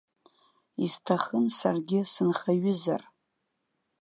[0.85, 3.01] Исҭахын саргьы сынхаҩызар.